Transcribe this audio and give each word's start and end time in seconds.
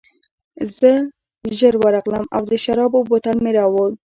زه 0.77 0.91
ژر 1.57 1.73
ورغلم 1.83 2.25
او 2.35 2.43
د 2.51 2.53
شرابو 2.63 2.99
بوتل 3.09 3.37
مې 3.43 3.51
راوړ 3.59 3.89